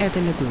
[0.00, 0.50] это «Медуза».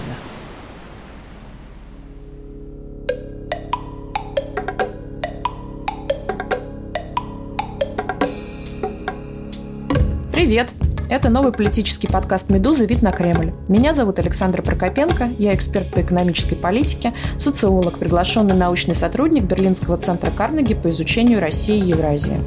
[10.32, 10.72] Привет!
[11.10, 12.86] Это новый политический подкаст «Медузы.
[12.86, 13.52] Вид на Кремль».
[13.68, 20.30] Меня зовут Александра Прокопенко, я эксперт по экономической политике, социолог, приглашенный научный сотрудник Берлинского центра
[20.30, 22.40] Карнеги по изучению России и Евразии.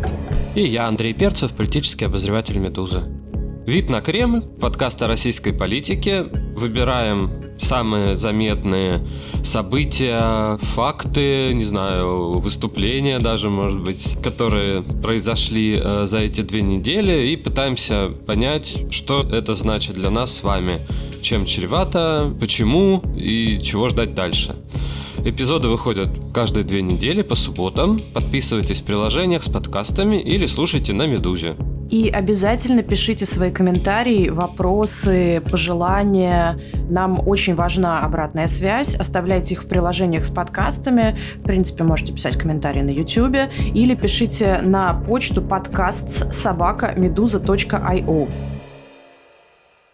[0.55, 3.03] И я, Андрей Перцев, политический обозреватель «Медузы».
[3.67, 6.27] Вид на Кремль, подкаст о российской политике.
[6.55, 9.01] Выбираем самые заметные
[9.45, 17.29] события, факты, не знаю, выступления даже, может быть, которые произошли э, за эти две недели
[17.29, 20.81] и пытаемся понять, что это значит для нас с вами,
[21.23, 24.57] чем чревато, почему и чего ждать дальше.
[25.25, 27.99] Эпизоды выходят каждые две недели по субботам.
[28.13, 31.57] Подписывайтесь в приложениях с подкастами или слушайте на Медузе.
[31.93, 36.59] И обязательно пишите свои комментарии, вопросы, пожелания.
[36.89, 38.95] Нам очень важна обратная связь.
[38.95, 41.19] Оставляйте их в приложениях с подкастами.
[41.37, 43.37] В принципе, можете писать комментарии на YouTube
[43.75, 48.52] или пишите на почту подкаст собака meduza.io.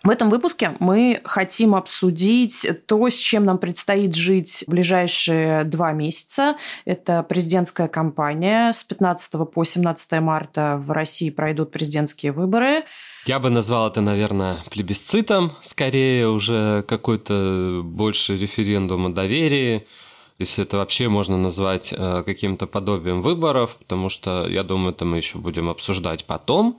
[0.08, 5.92] В этом выпуске мы хотим обсудить то, с чем нам предстоит жить в ближайшие два
[5.92, 6.56] месяца.
[6.86, 8.72] Это президентская кампания.
[8.72, 12.84] С 15 по 17 марта в России пройдут президентские выборы.
[13.26, 19.86] Я бы назвал это, наверное, плебисцитом, скорее уже какой-то больше референдум о доверии
[20.38, 25.16] если это вообще можно назвать э, каким-то подобием выборов, потому что, я думаю, это мы
[25.16, 26.78] еще будем обсуждать потом,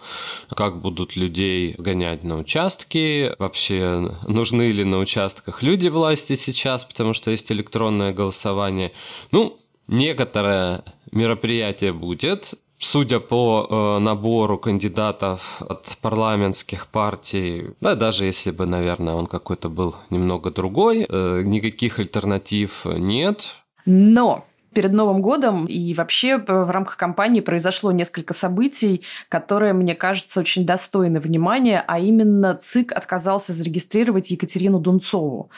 [0.50, 7.14] как будут людей гонять на участки, вообще нужны ли на участках люди власти сейчас, потому
[7.14, 8.94] что есть электронное голосование.
[9.32, 18.52] Ну, некоторое мероприятие будет, судя по э, набору кандидатов от парламентских партий, да, даже если
[18.52, 23.48] бы, наверное, он какой-то был немного другой, э, никаких альтернатив нет.
[23.86, 30.40] Но перед Новым годом и вообще в рамках кампании произошло несколько событий, которые, мне кажется,
[30.40, 35.50] очень достойны внимания, а именно ЦИК отказался зарегистрировать Екатерину Дунцову.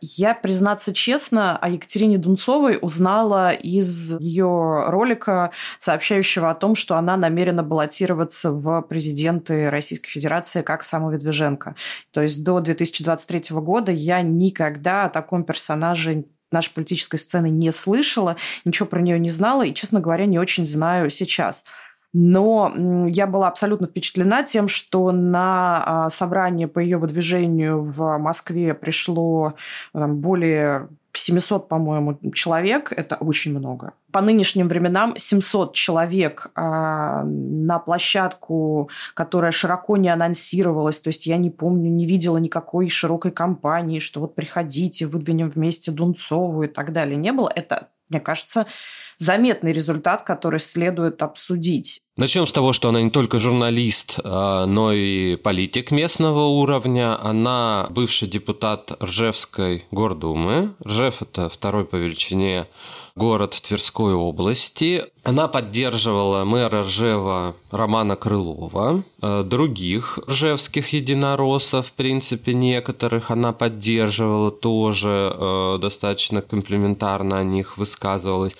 [0.00, 7.16] Я, признаться честно, о Екатерине Дунцовой узнала из ее ролика, сообщающего о том, что она
[7.16, 11.76] намерена баллотироваться в президенты Российской Федерации как самовыдвиженка.
[12.10, 18.36] То есть до 2023 года я никогда о таком персонаже нашей политической сцены не слышала,
[18.64, 21.64] ничего про нее не знала и, честно говоря, не очень знаю сейчас.
[22.18, 22.72] Но
[23.08, 29.52] я была абсолютно впечатлена тем, что на а, собрание по ее выдвижению в Москве пришло
[29.92, 32.90] там, более 700, по-моему, человек.
[32.90, 33.92] Это очень много.
[34.12, 41.02] По нынешним временам 700 человек а, на площадку, которая широко не анонсировалась.
[41.02, 45.90] То есть я не помню, не видела никакой широкой кампании, что вот приходите, выдвинем вместе
[45.90, 47.16] Дунцову и так далее.
[47.16, 47.52] Не было.
[47.54, 48.66] Это, мне кажется,
[49.16, 52.02] заметный результат, который следует обсудить.
[52.16, 57.22] Начнем с того, что она не только журналист, а, но и политик местного уровня.
[57.22, 60.74] Она бывший депутат Ржевской гордумы.
[60.82, 62.68] Ржев– это второй по величине
[63.16, 65.04] город в Тверской области.
[65.24, 74.50] Она поддерживала мэра Ржева Романа Крылова, а, других ржевских единороссов, в принципе, некоторых она поддерживала
[74.50, 78.56] тоже, а, достаточно комплиментарно о них высказывалась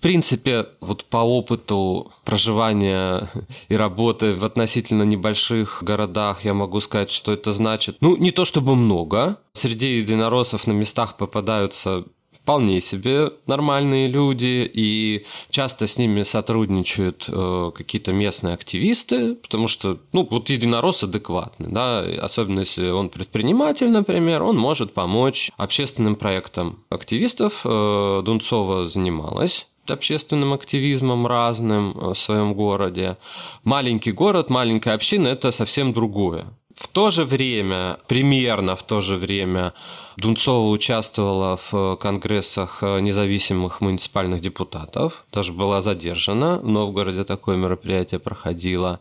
[0.00, 3.30] принципе, вот по опыту проживания
[3.68, 8.44] и работы в относительно небольших городах я могу сказать, что это значит, ну, не то
[8.44, 9.38] чтобы много.
[9.52, 12.04] Среди единороссов на местах попадаются
[12.46, 19.98] вполне себе нормальные люди, и часто с ними сотрудничают э, какие-то местные активисты, потому что,
[20.12, 26.78] ну, вот единорос адекватный, да, особенно если он предприниматель, например, он может помочь общественным проектам
[26.88, 27.62] активистов.
[27.64, 33.16] Э, Дунцова занималась общественным активизмом разным э, в своем городе.
[33.64, 36.46] Маленький город, маленькая община– это совсем другое.
[36.74, 39.72] В то же время, примерно в то же время,
[40.18, 49.00] Дунцова участвовала в конгрессах независимых муниципальных депутатов, даже была задержана, в Новгороде такое мероприятие проходило.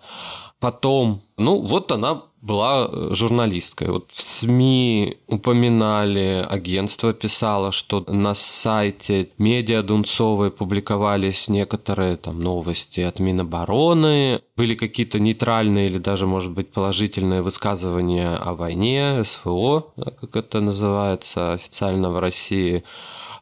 [0.61, 3.89] Потом, ну вот она была э, журналисткой.
[3.89, 13.01] Вот в СМИ упоминали, агентство писало, что на сайте медиа Дунцовой публиковались некоторые там новости
[13.01, 20.35] от Минобороны, были какие-то нейтральные или даже, может быть, положительные высказывания о войне, СВО, как
[20.35, 22.83] это называется официально в России.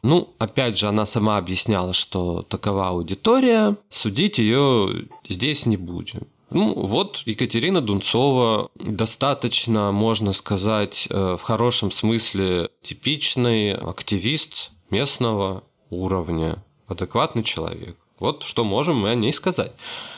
[0.02, 6.26] Ну, опять же, она сама объясняла, что такова аудитория, судить ее здесь не будем.
[6.54, 16.62] Ну, вот Екатерина Дунцова достаточно, можно сказать, э, в хорошем смысле типичный активист местного уровня,
[16.86, 17.96] адекватный человек.
[18.20, 19.72] Вот что можем мы о ней сказать,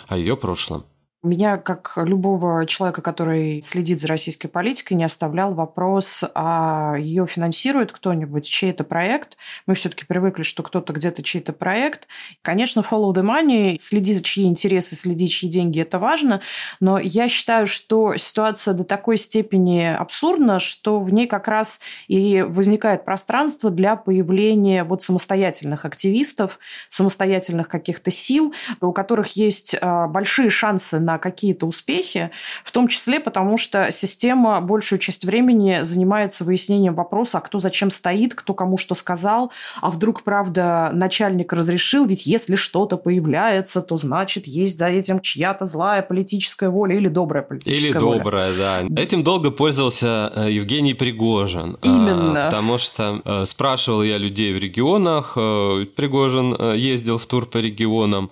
[0.09, 0.85] о ее прошлом.
[1.27, 7.91] Меня, как любого человека, который следит за российской политикой, не оставлял вопрос, а ее финансирует
[7.91, 9.37] кто-нибудь, чей это проект.
[9.67, 12.07] Мы все-таки привыкли, что кто-то где-то чей-то проект.
[12.43, 16.43] Конечно, follow the money, следи за чьи интересы, следи, чьи деньги, это важно.
[16.79, 22.43] Но я считаю, что ситуация до такой степени абсурдна, что в ней как раз и
[22.43, 30.51] возникает пространство для появления вот самостоятельных активистов, самостоятельных каких-то сил, у которых есть а, большие
[30.51, 32.31] шансы на какие-то успехи,
[32.65, 37.91] в том числе потому, что система большую часть времени занимается выяснением вопроса, а кто зачем
[37.91, 43.97] стоит, кто кому что сказал, а вдруг, правда, начальник разрешил, ведь если что-то появляется, то
[43.97, 48.15] значит есть за этим чья-то злая политическая воля или добрая политическая или воля.
[48.15, 49.01] Или добрая, да.
[49.01, 51.79] Этим долго пользовался э, Евгений Пригожин.
[51.81, 52.47] А, Именно.
[52.47, 58.31] Потому что э, спрашивал я людей в регионах, э, Пригожин ездил в тур по регионам,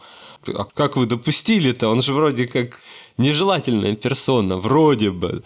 [0.48, 1.88] а как вы допустили-то?
[1.88, 2.80] Он же вроде как
[3.18, 5.42] нежелательная персона, вроде бы.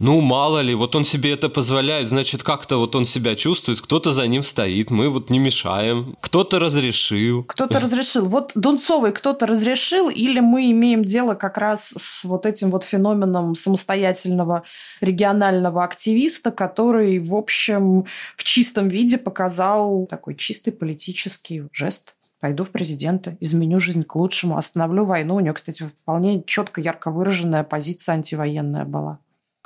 [0.00, 4.12] Ну, мало ли, вот он себе это позволяет, значит, как-то вот он себя чувствует, кто-то
[4.12, 7.44] за ним стоит, мы вот не мешаем, кто-то разрешил.
[7.44, 8.24] Кто-то разрешил.
[8.24, 13.54] Вот Дунцовой кто-то разрешил, или мы имеем дело как раз с вот этим вот феноменом
[13.54, 14.62] самостоятельного
[15.02, 18.06] регионального активиста, который, в общем,
[18.36, 24.56] в чистом виде показал такой чистый политический жест пойду в президенты, изменю жизнь к лучшему,
[24.56, 25.36] остановлю войну.
[25.36, 29.18] У нее, кстати, вполне четко, ярко выраженная позиция антивоенная была.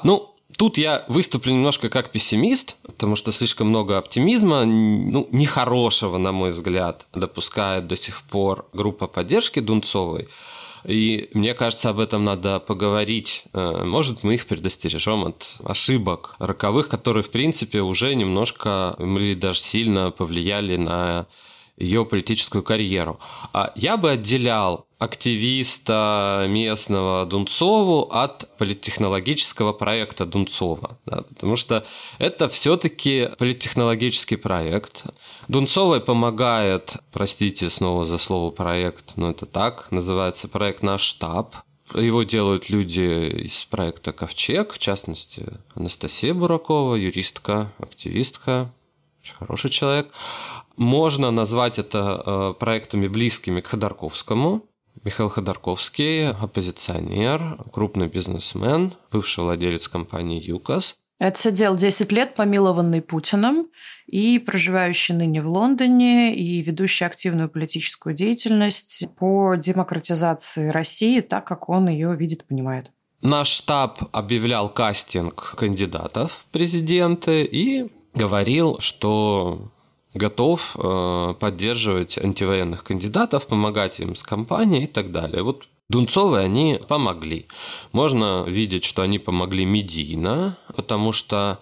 [0.02, 6.30] Ну, Тут я выступлю немножко как пессимист, потому что слишком много оптимизма, ну, нехорошего, на
[6.30, 10.28] мой взгляд, допускает до сих пор группа поддержки Дунцовой.
[10.84, 13.44] И мне кажется, об этом надо поговорить.
[13.52, 19.60] Э, может, мы их предостережем от ошибок роковых, которые, в принципе, уже немножко или даже
[19.60, 21.26] сильно повлияли на
[21.76, 23.18] ее политическую карьеру.
[23.52, 30.98] А я бы отделял активиста местного Дунцову от политтехнологического проекта Дунцова.
[31.04, 31.84] Да, потому что
[32.18, 35.04] это все-таки политтехнологический проект.
[35.48, 41.54] Дунцовой помогает, простите снова за слово проект, но это так, называется проект «Наш штаб».
[41.94, 48.72] Его делают люди из проекта «Ковчег», в частности, Анастасия Буракова, юристка, активистка,
[49.22, 50.10] очень хороший человек.
[50.76, 54.66] Можно назвать это э, проектами близкими к Ходорковскому.
[55.02, 60.96] Михаил Ходорковский– оппозиционер, крупный бизнесмен, бывший владелец компании «ЮКОС».
[61.20, 63.68] Это сидел 10 лет, помилованный Путиным,
[64.06, 71.68] и проживающий ныне в Лондоне, и ведущий активную политическую деятельность по демократизации России, так как
[71.68, 72.90] он ее видит понимает.
[73.22, 79.70] Наш штаб объявлял кастинг кандидатов в президенты и говорил, что
[80.14, 85.42] готов э, поддерживать антивоенных кандидатов, помогать им с кампанией и так далее.
[85.42, 87.46] Вот Дунцовой они помогли.
[87.92, 91.60] Можно видеть, что они помогли медийно, потому что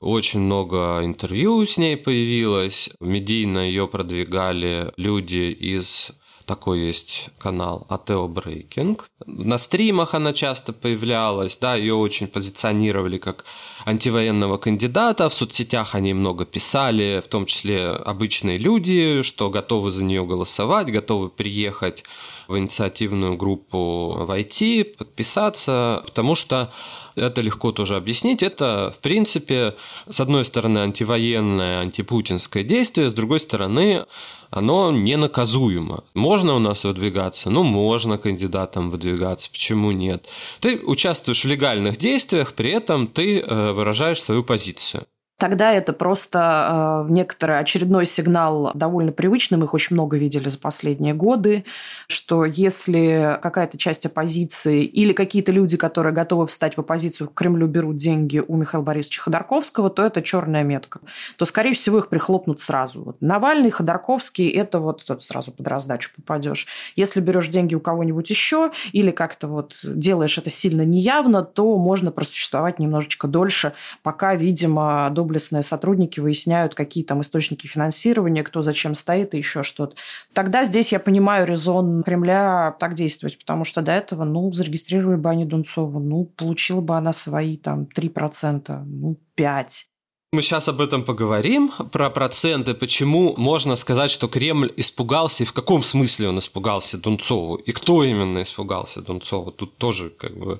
[0.00, 2.90] очень много интервью с ней появилось.
[3.00, 6.12] Медийно ее продвигали люди из
[6.46, 9.06] такой есть канал Атео Брейкинг.
[9.26, 13.44] На стримах она часто появлялась, да, ее очень позиционировали как
[13.86, 15.28] антивоенного кандидата.
[15.28, 20.92] В соцсетях они много писали, в том числе обычные люди, что готовы за нее голосовать,
[20.92, 22.04] готовы приехать
[22.48, 26.72] в инициативную группу войти, подписаться, потому что
[27.16, 28.42] это легко тоже объяснить.
[28.42, 29.74] Это, в принципе,
[30.08, 34.06] с одной стороны, антивоенное, антипутинское действие, с другой стороны,
[34.50, 36.04] оно ненаказуемо.
[36.14, 37.50] Можно у нас выдвигаться?
[37.50, 39.50] Ну, можно кандидатам выдвигаться.
[39.50, 40.28] Почему нет?
[40.60, 45.06] Ты участвуешь в легальных действиях, при этом ты э, выражаешь свою позицию.
[45.36, 50.58] Тогда это просто э, некоторый очередной сигнал довольно привычный, мы их очень много видели за
[50.58, 51.64] последние годы,
[52.06, 57.66] что если какая-то часть оппозиции или какие-то люди, которые готовы встать в оппозицию к Кремлю,
[57.66, 61.00] берут деньги у Михаила Борисовича Ходорковского, то это черная метка.
[61.36, 63.02] То, скорее всего, их прихлопнут сразу.
[63.02, 66.68] Вот Навальный, Ходорковский– это вот тут сразу под раздачу попадешь.
[66.94, 72.12] Если берешь деньги у кого-нибудь еще или как-то вот делаешь это сильно неявно, то можно
[72.12, 73.72] просуществовать немножечко дольше,
[74.04, 79.62] пока, видимо, до доблестные сотрудники выясняют, какие там источники финансирования, кто зачем стоит и еще
[79.62, 79.96] что-то.
[80.34, 85.30] Тогда здесь я понимаю резон Кремля так действовать, потому что до этого, ну, зарегистрировали бы
[85.30, 89.86] они Дунцову, ну, получила бы она свои там 3%, ну, 5%.
[90.34, 95.52] Мы сейчас об этом поговорим, про проценты, почему можно сказать, что Кремль испугался, и в
[95.52, 99.52] каком смысле он испугался Дунцову, и кто именно испугался Дунцову.
[99.52, 100.58] Тут тоже как бы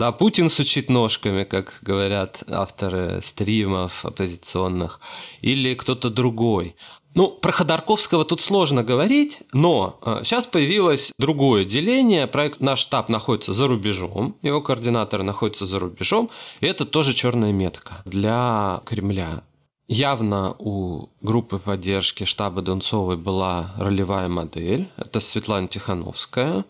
[0.00, 4.98] да, Путин сучит ножками, как говорят авторы стримов оппозиционных,
[5.42, 6.74] или кто-то другой.
[7.14, 12.26] Ну, про Ходорковского тут сложно говорить, но сейчас э, появилось другое деление.
[12.26, 16.30] Проект «Наш штаб» находится за рубежом, его координаторы находятся за рубежом,
[16.60, 19.42] и это тоже черная метка для Кремля.
[19.86, 24.88] Явно у группы поддержки штаба Донцовой была ролевая модель.
[24.96, 26.64] Это Светлана Тихановская.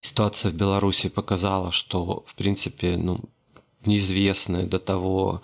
[0.00, 3.20] Ситуация в Беларуси показала, что, в принципе, ну,
[3.84, 5.42] неизвестная до того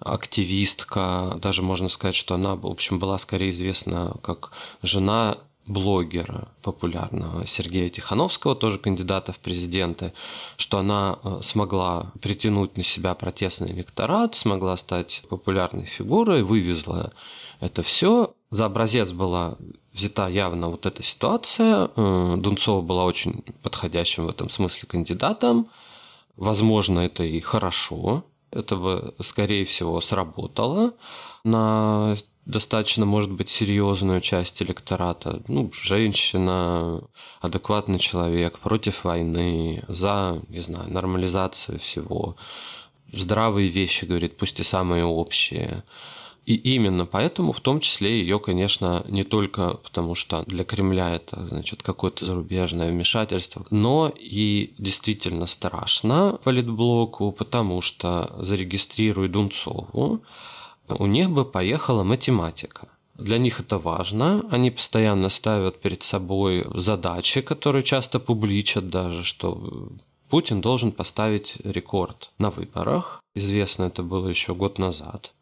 [0.00, 4.52] активистка, даже можно сказать, что она, в общем, была скорее известна как
[4.82, 10.12] жена блогера популярного Сергея Тихановского, тоже кандидата в президенты,
[10.56, 17.12] что она э, смогла притянуть на себя протестный электорат, смогла стать популярной фигурой, вывезла
[17.60, 18.34] это все.
[18.50, 19.56] За образец была
[19.92, 21.90] взята явно вот эта ситуация.
[21.96, 25.68] Э, Дунцова была очень подходящим в этом смысле кандидатом.
[26.36, 30.94] Возможно, это и хорошо, это бы, скорее всего, сработало
[31.44, 32.16] на
[32.46, 35.42] достаточно, может быть, серьезную часть электората.
[35.46, 37.02] Ну, женщина,
[37.40, 42.36] адекватный человек, против войны, за, не знаю, нормализацию всего.
[43.12, 45.84] Здравые вещи, говорит, пусть и самые общие.
[46.50, 51.46] И именно поэтому, в том числе, ее, конечно, не только потому, что для Кремля это
[51.46, 60.22] значит, какое-то зарубежное вмешательство, но и действительно страшно политблоку, потому что зарегистрируя Дунцову,
[60.88, 62.88] у них бы поехала математика.
[63.14, 64.44] Для них это важно.
[64.50, 69.92] Они постоянно ставят перед собой задачи, которые часто публичат даже, что
[70.28, 73.22] Путин должен поставить рекорд на выборах.
[73.36, 75.32] Известно это было еще год назад.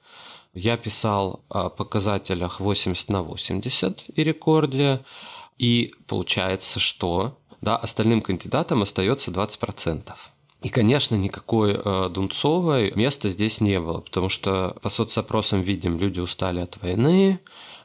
[0.54, 5.04] Я писал о показателях 80 на 80 и рекорде,
[5.58, 10.12] и получается, что да, остальным кандидатам остается 20%.
[10.62, 16.18] И, конечно, никакой э, Дунцовой места здесь не было, потому что по соцопросам видим, люди
[16.18, 17.38] устали от войны,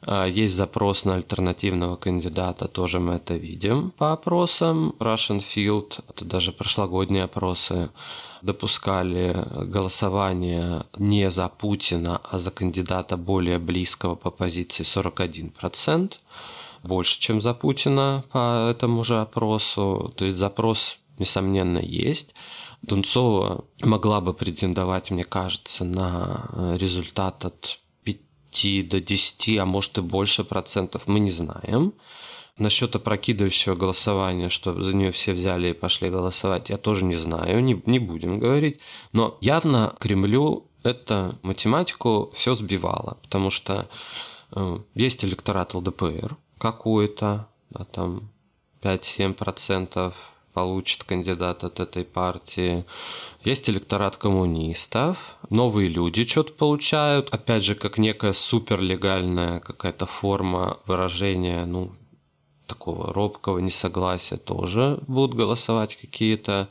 [0.06, 4.94] есть запрос на альтернативного кандидата, тоже мы это видим по опросам.
[4.98, 7.90] Russian Field, это даже прошлогодние опросы,
[8.42, 16.12] допускали голосование не за Путина, а за кандидата более близкого по позиции 41%,
[16.82, 20.12] больше, чем за Путина по этому же опросу.
[20.16, 22.34] То есть запрос, несомненно, есть.
[22.82, 27.78] Дунцова могла бы претендовать, мне кажется, на результат от
[28.54, 31.92] 5 до 10, а может и больше процентов, мы не знаем.
[32.56, 37.62] Насчет опрокидывающего голосования, что за нее все взяли и пошли голосовать, я тоже не знаю,
[37.64, 38.80] не, не будем говорить.
[39.12, 43.88] Но явно Кремлю это математику все сбивало, потому что
[44.52, 48.30] э, есть электорат ЛДПР какой-то, да, там
[48.82, 50.12] 5-7%,
[50.52, 52.84] получит кандидат от этой партии.
[53.44, 61.66] Есть электорат коммунистов, новые люди что-то получают, опять же, как некая суперлегальная какая-то форма выражения,
[61.66, 61.92] ну,
[62.66, 66.70] такого робкого несогласия тоже будут голосовать какие-то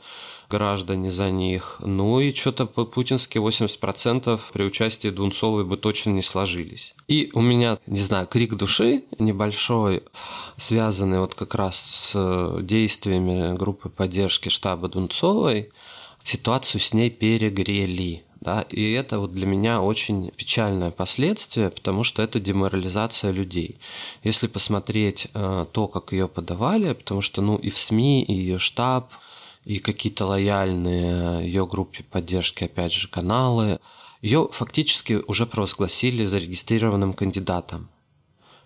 [0.50, 1.76] граждане за них.
[1.80, 6.94] Ну и что-то по-путински 80% при участии Дунцовой бы точно не сложились.
[7.06, 10.02] И у меня, не знаю, крик души небольшой,
[10.56, 15.70] связанный вот как раз с действиями группы поддержки штаба Дунцовой,
[16.24, 18.24] ситуацию с ней перегрели.
[18.40, 23.78] Да, и это вот для меня очень печальное последствие, потому что это деморализация людей.
[24.22, 28.58] Если посмотреть э, то, как ее подавали, потому что ну, и в СМИ, и ее
[28.58, 29.12] штаб,
[29.64, 33.80] и какие-то лояльные ее группе поддержки, опять же, каналы,
[34.20, 37.88] ее фактически уже провозгласили зарегистрированным кандидатом.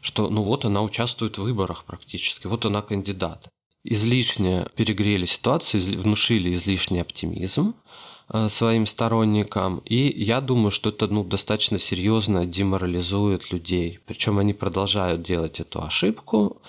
[0.01, 3.49] Что, ну вот она участвует в выборах практически, вот она кандидат.
[3.91, 7.75] Излишне перегрели ситуацию, внушили излишний оптимизм
[8.31, 9.79] э, своим сторонникам.
[9.87, 13.99] И я думаю, что это ну, достаточно серьезно деморализует людей.
[14.05, 16.61] Причем они продолжают делать эту ошибку.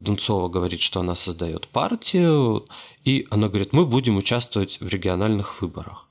[0.00, 2.66] Дунцова говорит, что она создает партию,
[3.04, 6.07] и она говорит, мы будем участвовать в региональных выборах.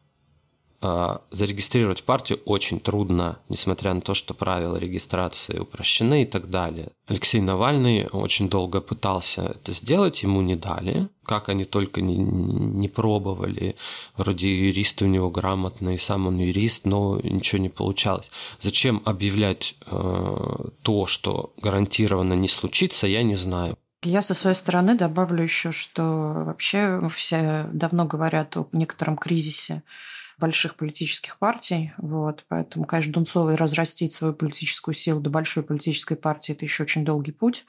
[0.90, 6.92] А, зарегистрировать партию очень трудно, несмотря на то, что правила регистрации упрощены и так далее.
[7.08, 11.10] Алексей Навальный очень долго пытался это сделать, ему не дали.
[11.26, 13.76] Как они только не, не пробовали.
[14.16, 18.32] Вроде юристы у него грамотные, сам он юрист, но ничего не получалось.
[18.62, 23.78] Зачем объявлять э, то, что гарантированно не случится, я не знаю.
[24.04, 26.04] Я со своей стороны добавлю еще, что
[26.46, 29.84] вообще все давно говорят о некотором кризисе
[30.40, 31.94] больших политических партий.
[31.98, 32.46] Вот.
[32.48, 37.32] Поэтому, конечно, Дунцовой разрастить свою политическую силу до большой политической партии– это еще очень долгий
[37.32, 37.66] путь.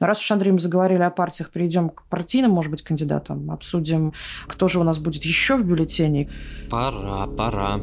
[0.00, 3.50] Но раз уж, Андрей, мы заговорили о партиях, перейдем к партийным, может быть, кандидатам.
[3.50, 4.12] Обсудим,
[4.46, 6.30] кто же у нас будет еще в бюллетене.
[6.70, 7.80] Пора, пора.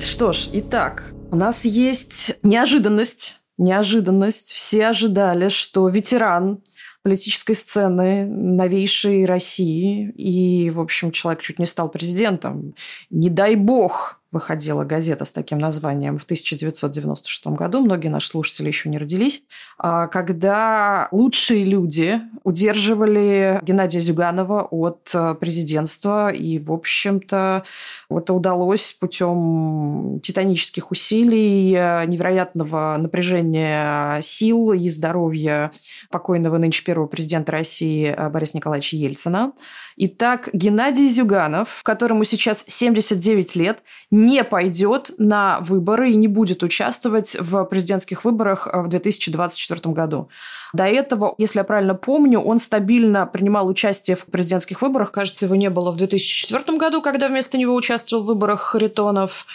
[0.00, 3.40] Что ж, итак, у нас есть неожиданность.
[3.56, 4.52] Неожиданность.
[4.52, 6.60] Все ожидали, что ветеран
[7.04, 12.74] политической сцены новейшей России и, в общем, человек чуть не стал президентом.
[13.10, 18.90] Не дай бог выходила газета с таким названием в 1996 году, многие наши слушатели еще
[18.90, 19.44] не родились,
[19.78, 27.64] а, когда лучшие люди удерживали Геннадия Зюганова от э, президентства, и, в общем-то,
[28.10, 35.72] это удалось путем титанических усилий, э, невероятного напряжения сил и здоровья
[36.10, 39.52] покойного нынче первого президента России э, Бориса Николаевича Ельцина.
[39.96, 47.36] Итак, Геннадий Зюганов, которому сейчас 79 лет, не пойдет на выборы и не будет участвовать
[47.38, 50.28] в президентских выборах в 2024 году.
[50.72, 55.12] До этого, если я правильно помню, он стабильно принимал участие в президентских выборах.
[55.12, 59.46] Кажется, его не было в 2004 году, когда вместо него участвовал в выборах Харитонов.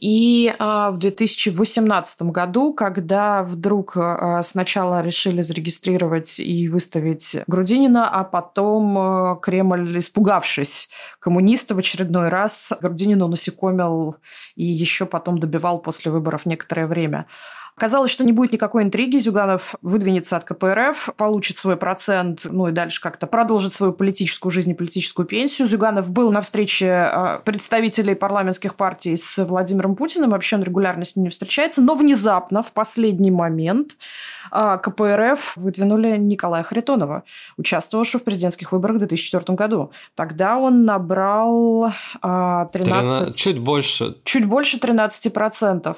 [0.00, 8.24] И а, в 2018 году, когда вдруг а, сначала решили зарегистрировать и выставить Грудинина, а
[8.24, 14.16] потом а, Кремль, испугавшись коммуниста в очередной раз, Грудинину насекомил
[14.54, 17.26] и еще потом добивал после выборов некоторое время.
[17.78, 19.18] Казалось, что не будет никакой интриги.
[19.18, 24.70] Зюганов выдвинется от КПРФ, получит свой процент, ну и дальше как-то продолжит свою политическую жизнь
[24.70, 25.68] и политическую пенсию.
[25.68, 30.30] Зюганов был на встрече а, представителей парламентских партий с Владимиром Путиным.
[30.30, 31.82] Вообще он регулярно с ними встречается.
[31.82, 33.98] Но внезапно, в последний момент,
[34.50, 37.24] а, КПРФ выдвинули Николая Харитонова,
[37.58, 39.92] участвовавшего в президентских выборах в 2004 году.
[40.14, 42.18] Тогда он набрал 13...
[42.22, 44.16] А, 13 чуть больше.
[44.24, 45.94] Чуть больше 13%.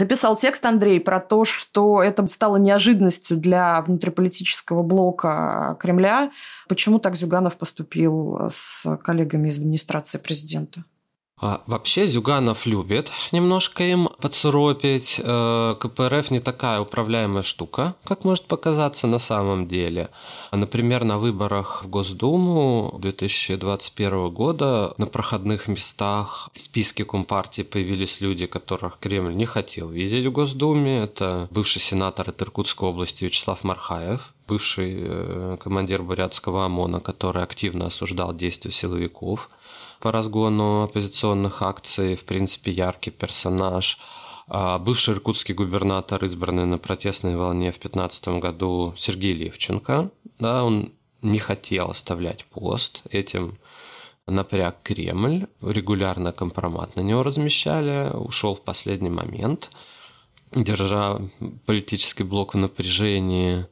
[0.00, 6.32] Написал текст Андрей про то, что это стало неожиданностью для внутриполитического блока Кремля.
[6.68, 10.84] Почему так Зюганов поступил с коллегами из администрации президента?
[11.40, 15.18] А вообще Зюганов любит немножко им подсуропить.
[15.22, 20.10] Э, КПРФ не такая управляемая штука, как может показаться на самом деле.
[20.52, 28.44] Например, на выборах в Госдуму 2021 года на проходных местах в списке Компартии появились люди,
[28.44, 31.04] которых Кремль не хотел видеть в Госдуме.
[31.04, 37.86] Это бывший сенатор от Иркутской области Вячеслав Мархаев, бывший э, командир Бурятского ОМОНа, который активно
[37.86, 39.48] осуждал действия силовиков–
[40.00, 43.98] по разгону оппозиционных акций, в принципе, яркий персонаж.
[44.48, 50.10] А бывший иркутский губернатор, избранный на протестной волне в 2015 году Сергей Левченко,
[50.40, 53.58] да, он не хотел оставлять пост, этим
[54.26, 59.70] напряг Кремль, регулярно компромат на него размещали, ушел в последний момент,
[60.52, 61.20] держа
[61.66, 63.66] политический блок в напряжении,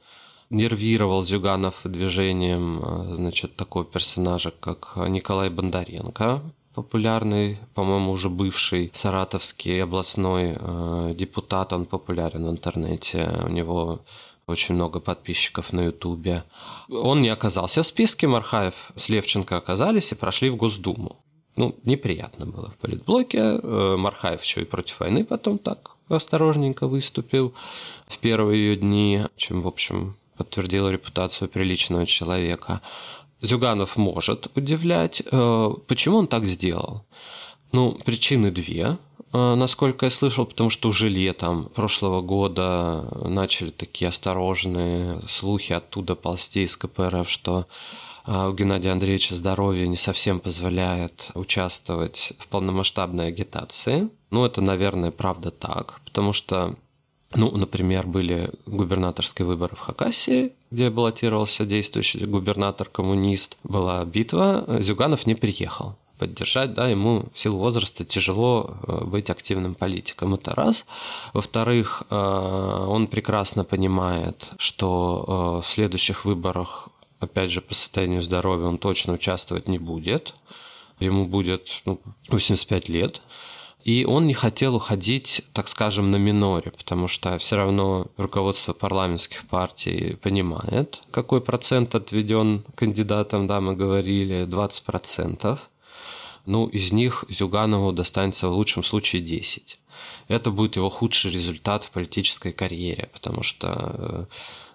[0.50, 6.42] нервировал Зюганов движением э, значит, такого персонажа, как Николай Бондаренко,
[6.74, 14.00] популярный, по-моему, уже бывший саратовский областной э, депутат, он популярен в интернете, у него
[14.46, 16.44] очень много подписчиков на Ютубе.
[16.88, 21.16] Он не оказался в списке, Мархаев с Левченко оказались и прошли в Госдуму.
[21.56, 23.38] Ну, неприятно было в политблоке.
[23.38, 27.54] Э, Мархаев еще и против войны потом так осторожненько выступил
[28.06, 32.80] в первые ее дни, чем, в общем, подтвердил репутацию приличного человека.
[33.42, 35.22] Зюганов может удивлять.
[35.30, 37.04] Э, почему он так сделал?
[37.72, 38.96] Ну, причины две,
[39.32, 46.14] э, насколько я слышал, потому что уже летом прошлого года начали такие осторожные слухи оттуда
[46.14, 47.66] ползти из КПРФ, что
[48.26, 54.08] э, у Геннадия Андреевича здоровье не совсем позволяет участвовать в полномасштабной агитации.
[54.30, 56.76] Ну, это, наверное, правда так, потому что
[57.34, 63.58] ну, например, были губернаторские выборы в Хакасии, где баллотировался действующий губернатор-коммунист.
[63.64, 69.74] Была битва, Зюганов не приехал поддержать, да, ему в силу возраста тяжело э, быть активным
[69.74, 70.84] политиком, это раз.
[71.32, 76.88] Во-вторых, э, он прекрасно понимает, что э, в следующих выборах,
[77.20, 80.34] опять же, по состоянию здоровья он точно участвовать не будет.
[80.98, 83.22] Ему будет ну, 85 лет.
[83.84, 89.46] И он не хотел уходить, так скажем, на миноре, потому что все равно руководство парламентских
[89.46, 95.58] партий понимает, какой процент отведен кандидатам, да, мы говорили, 20%.
[96.46, 99.78] Ну, из них Зюганову достанется в лучшем случае 10.
[100.28, 104.28] Это будет его худший результат в политической карьере, потому что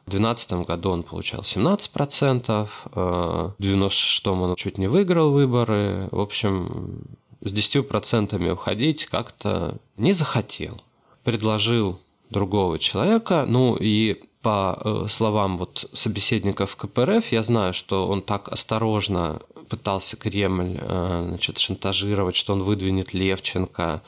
[0.06, 6.10] В 2012 году он получал 17%, в 96-м он чуть не выиграл выборы.
[6.12, 7.06] В общем,
[7.44, 10.82] с 10% уходить как-то не захотел.
[11.24, 18.22] Предложил другого человека, ну и по э, словам вот собеседников КПРФ, я знаю, что он
[18.22, 24.02] так осторожно пытался Кремль э, значит, шантажировать, что он выдвинет Левченко,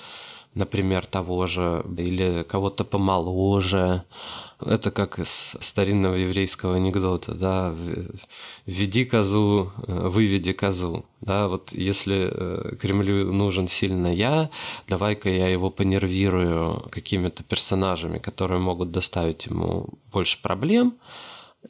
[0.53, 4.03] например, того же, или кого-то помоложе.
[4.59, 7.75] Это как из старинного еврейского анекдота, да,
[8.65, 14.49] введи козу, э, выведи козу, да, вот если э, Кремлю нужен сильно я,
[14.87, 20.95] давай-ка я его понервирую какими-то персонажами, которые могут доставить ему больше проблем,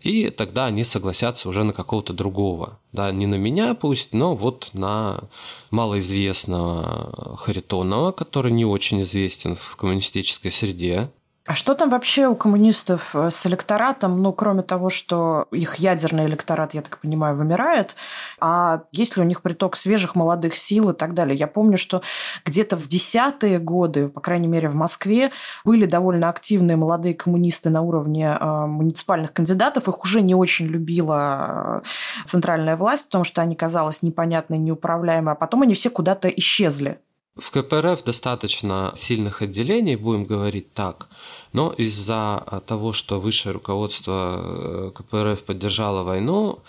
[0.02, 2.80] и тогда они согласятся уже на какого-то другого.
[2.91, 5.24] Да, не на меня пусть, но вот на
[5.71, 11.12] малоизвестного Харитонова, который не очень известен в коммунистической среде.
[11.47, 14.19] А что там вообще у коммунистов э, с электоратом?
[14.19, 17.95] Ну, кроме того, что их ядерный электорат, я так понимаю, вымирает,
[18.39, 21.38] а есть ли у них приток свежих молодых сил и так далее?
[21.38, 22.01] Я помню, что
[22.45, 25.31] где-то в десятые годы, по крайней мере, в Москве,
[25.63, 29.88] были довольно активные молодые коммунисты на уровне э, муниципальных кандидатов.
[29.88, 31.88] Их уже не очень любила э,
[32.25, 36.99] центральная власть, потому что они казалось непонятной, неуправляемой, а потом они все куда-то исчезли.
[37.38, 41.10] В КПРФ достаточно сильных отделений, будем говорить так,
[41.52, 46.60] но из-за того, что высшее руководство э, КПРФ поддержало войну,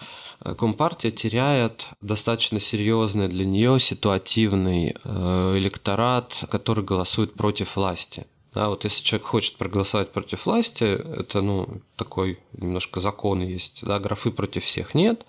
[0.40, 8.26] э, Компартия теряет достаточно серьезный для нее ситуативный э, электорат, который голосует против власти.
[8.52, 14.00] Да, вот если человек хочет проголосовать против власти, это ну, такой немножко закон есть, да,
[14.00, 15.26] графы против всех нет,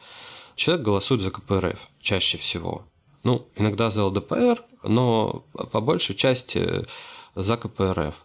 [0.55, 2.85] человек голосует за КПРФ чаще всего.
[3.23, 6.85] Ну, иногда за ЛДПР, но по большей части
[7.35, 8.15] за КПРФ.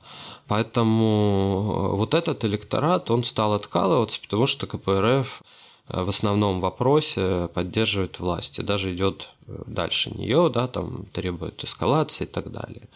[0.49, 5.43] Поэтому э, вот этот электорат, он стал откалываться, потому что КПРФ
[5.89, 11.63] э, в основном вопросе поддерживает власть и даже идет э, дальше нее, да, там требует
[11.63, 12.89] эскалации и так далее.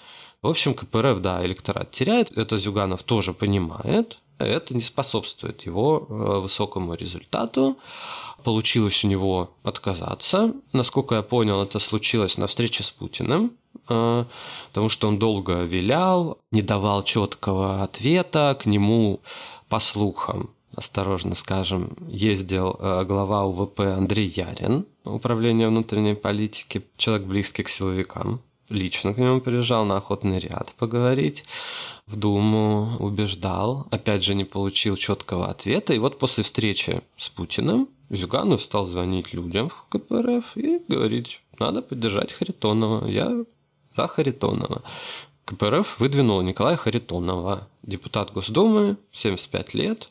[0.42, 6.94] В общем, КПРФ, да, электорат теряет, это Зюганов тоже понимает, это не способствует его высокому
[6.94, 7.76] результату
[8.46, 10.52] получилось у него отказаться.
[10.72, 13.50] Насколько я понял, это случилось на встрече с Путиным,
[13.88, 14.24] э,
[14.68, 19.20] потому что он долго вилял, не давал четкого ответа, к нему,
[19.68, 27.64] по слухам, осторожно скажем, ездил э, глава УВП Андрей Ярин, управление внутренней политики, человек близкий
[27.64, 28.40] к силовикам.
[28.68, 31.44] Лично к нему приезжал на охотный ряд поговорить
[32.06, 35.94] в Думу, убеждал, опять же не получил четкого ответа.
[35.94, 41.80] И вот после встречи с Путиным Зюганов стал звонить людям в КПРФ и говорить, надо
[41.80, 43.44] поддержать Харитонова, я
[43.96, 44.82] за Харитонова.
[45.44, 50.08] КПРФ выдвинул Николая Харитонова, депутат Госдумы, 75 лет.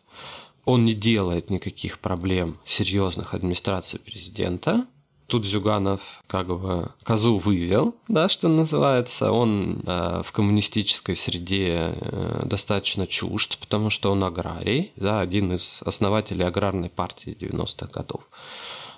[0.63, 4.87] Он не делает никаких проблем серьезных администрации президента.
[5.27, 9.31] Тут Зюганов как бы козу вывел, да, что называется.
[9.31, 15.79] Он э, в коммунистической среде э, достаточно чужд, потому что он аграрий, да, один из
[15.83, 18.21] основателей аграрной партии 90-х годов.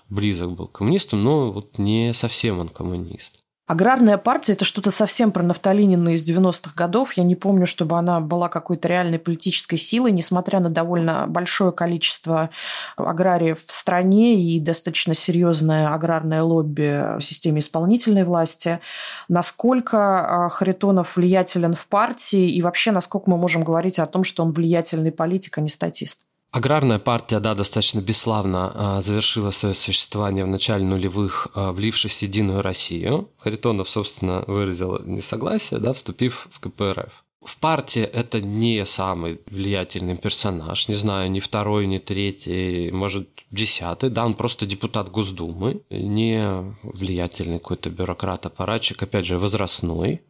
[0.10, 3.40] Близок был к коммунистам, но вот не совсем он коммунист.
[3.68, 7.12] Аграрная партия– это что-то совсем про Нафталинина из 90-х годов.
[7.14, 12.50] Я не помню, чтобы она была какой-то реальной политической силой, несмотря на довольно большое количество
[12.96, 18.80] аграриев в стране и достаточно серьезное аграрное лобби в системе исполнительной власти.
[19.28, 24.44] Насколько а, Харитонов влиятелен в партии и вообще насколько мы можем говорить о том, что
[24.44, 26.22] он влиятельный политик, а не статист?
[26.52, 32.22] Аграрная партия, да, достаточно бесславно а, завершила свое существование в начале нулевых, а, влившись в
[32.22, 33.30] Единую Россию.
[33.38, 37.26] Харитонов, собственно, выразил несогласие, да, вступив в КПРФ.
[37.48, 44.10] В партии это не самый влиятельный персонаж, не знаю, ни второй, ни третий, может, десятый,
[44.10, 50.22] да, он просто депутат Госдумы, не влиятельный какой-то бюрократ-аппаратчик, опять же, возрастной,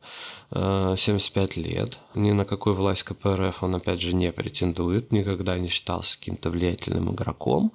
[0.52, 2.00] 75 э, лет.
[2.14, 7.12] Ни на какую власть КПРФ он, опять же, не претендует, никогда не считался каким-то влиятельным
[7.12, 7.74] игроком.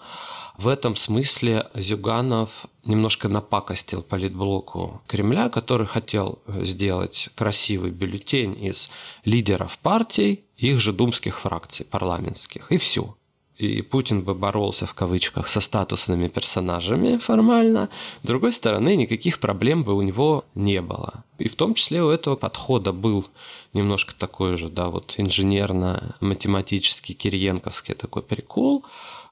[0.56, 8.90] В этом смысле Зюганов немножко напакостил политблоку Кремля, который хотел сделать красивый бюллетень из
[9.24, 13.16] лидеров партий, их же думских фракций парламентских, и все
[13.62, 17.90] и Путин бы боролся в кавычках со статусными персонажами формально,
[18.22, 21.24] с другой стороны, никаких проблем бы у него не было.
[21.38, 23.26] И в том числе у этого подхода был
[23.72, 28.84] немножко такой же, да, вот инженерно-математический, кириенковский такой прикол,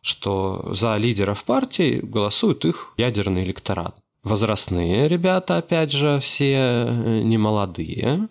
[0.03, 6.89] что за лидеров партии голосует их ядерный электорат возрастные ребята, опять же, все
[7.25, 8.29] не молодые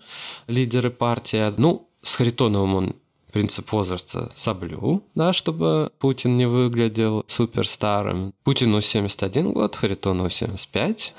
[0.47, 1.51] лидеры партии.
[1.57, 2.95] Ну, с Харитоновым он
[3.31, 8.33] принцип возраста соблю, да, чтобы Путин не выглядел суперстарым.
[8.43, 11.13] Путину 71 год, Харитонову 75.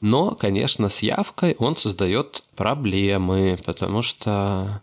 [0.00, 4.82] Но, конечно, с явкой он создает проблемы, потому что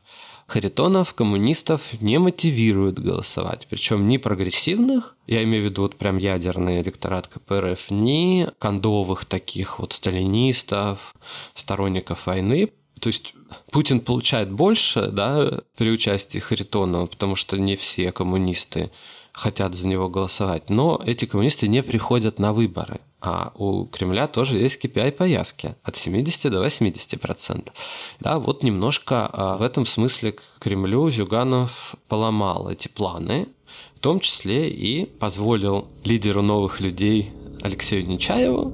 [0.49, 3.67] Харитонов коммунистов не мотивирует голосовать.
[3.69, 9.77] Причем ни прогрессивных, я имею в виду вот прям ядерный электорат КПРФ, ни кондовых таких
[9.77, 11.13] вот сталинистов,
[11.53, 12.71] сторонников войны.
[12.99, 13.35] То есть
[13.71, 18.89] Путин получает больше да, при участии Харитонова, потому что не все коммунисты
[19.31, 20.71] хотят за него голосовать.
[20.71, 23.01] Но эти коммунисты не приходят на выборы.
[23.21, 27.73] А у Кремля тоже есть KPI по явке от 70 до 80 процентов.
[28.19, 33.49] Да, вот немножко а, в этом смысле Кремлю Зюганов поломал эти планы,
[33.95, 38.73] в том числе и позволил лидеру новых людей Алексею Нечаеву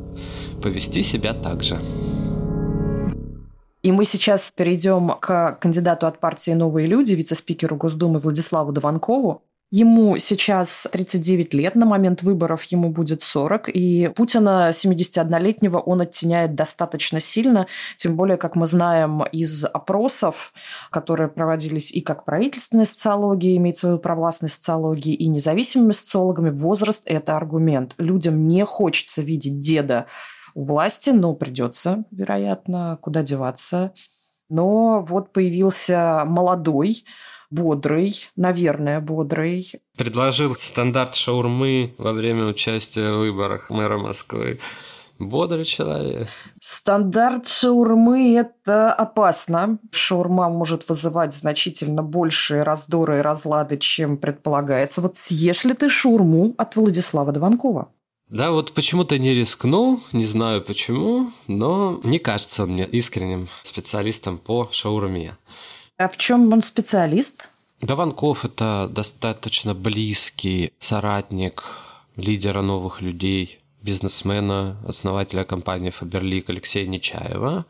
[0.62, 1.82] повести себя так же.
[3.82, 9.44] И мы сейчас перейдем к кандидату от партии «Новые люди», вице-спикеру Госдумы Владиславу Дованкову.
[9.78, 16.56] Ему сейчас 39 лет, на момент выборов ему будет 40, и Путина 71-летнего он оттеняет
[16.56, 20.54] достаточно сильно, тем более, как мы знаем из опросов,
[20.92, 27.36] которые проводились и как правительственной социологии, имеет свою провластной социологии, и независимыми социологами, возраст– это
[27.36, 27.96] аргумент.
[27.98, 30.06] Людям не хочется видеть деда
[30.54, 33.92] у власти, но придется, вероятно, куда деваться.
[34.48, 37.04] Но вот появился молодой,
[37.50, 39.72] бодрый, наверное, бодрый.
[39.98, 44.60] Предложил стандарт шаурмы во время участия в выборах мэра Москвы.
[45.18, 46.28] Бодрый человек.
[46.60, 49.80] Стандарт шаурмы– это опасно.
[49.92, 55.00] Шаурма может вызывать значительно большие раздоры и разлады, чем предполагается.
[55.00, 57.88] Вот съешь ли ты шаурму от Владислава Дованкова?
[58.30, 64.68] Да, вот почему-то не рискнул, не знаю почему, но не кажется мне искренним специалистом по
[64.72, 65.38] шаурме.
[65.98, 67.48] А в чем он специалист?
[67.82, 71.64] Гаванков– это достаточно близкий соратник
[72.16, 77.66] лидера новых людей, бизнесмена, основателя компании Фаберлик Алексея Нечаева.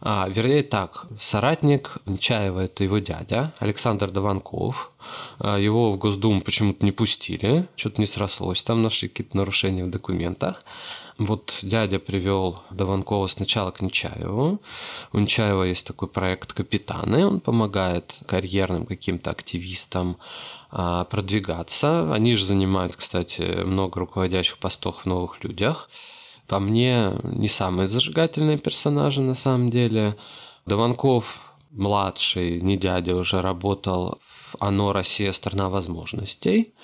[0.00, 4.90] А, вернее так, соратник Нечаева– это его дядя Александр Даванков.
[5.38, 9.90] А, его в Госдуму почему-то не пустили, что-то не срослось, там нашли какие-то нарушения в
[9.90, 10.64] документах.
[11.18, 14.60] Вот дядя привел Даванкова сначала к Нечаеву.
[15.12, 17.26] У Нечаева есть такой проект «Капитаны».
[17.26, 20.16] Он помогает карьерным каким-то активистам
[20.72, 22.12] продвигаться.
[22.12, 25.90] Они же занимают, кстати, много руководящих постов в новых людях.
[26.48, 30.16] По мне, не самые зажигательные персонажи на самом деле.
[30.66, 34.92] Даванков младший, не дядя, уже работал в «Оно.
[34.92, 35.32] Россия.
[35.32, 36.74] Страна возможностей»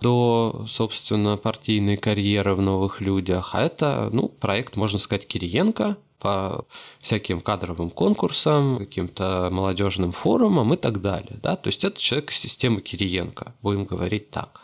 [0.00, 3.54] до, собственно, партийной карьеры в новых людях.
[3.54, 6.64] А это, ну, проект, можно сказать, Кириенко по
[6.98, 11.38] всяким кадровым конкурсам, каким-то молодежным форумам и так далее.
[11.40, 11.54] Да?
[11.54, 14.60] То есть это человек из системы Кириенко, будем говорить так.